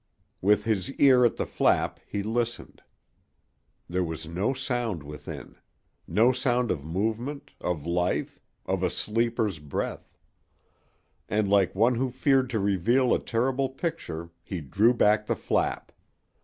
[0.41, 2.81] With his ear at the flap he listened.
[3.87, 5.57] There was no sound within
[6.07, 10.17] no sound of movement, of life, of a sleeper's breath;
[11.29, 15.91] and like one who feared to reveal a terrible picture he drew back the flap.